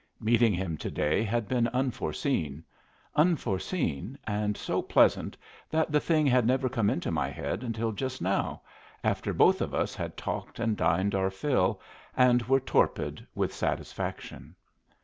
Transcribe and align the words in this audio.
Meeting 0.19 0.51
him 0.51 0.77
to 0.77 0.89
day 0.89 1.21
had 1.21 1.47
been 1.47 1.67
unforeseen 1.67 2.63
unforeseen 3.15 4.17
and 4.25 4.57
so 4.57 4.81
pleasant 4.81 5.37
that 5.69 5.91
the 5.91 5.99
thing 5.99 6.25
had 6.25 6.43
never 6.43 6.67
come 6.67 6.89
into 6.89 7.11
my 7.11 7.29
head 7.29 7.61
until 7.61 7.91
just 7.91 8.19
now, 8.19 8.63
after 9.03 9.31
both 9.31 9.61
of 9.61 9.75
us 9.75 9.93
had 9.93 10.17
talked 10.17 10.57
and 10.57 10.75
dined 10.75 11.13
our 11.13 11.29
fill, 11.29 11.79
and 12.17 12.41
were 12.49 12.59
torpid 12.59 13.27
with 13.35 13.53
satisfaction. 13.53 14.55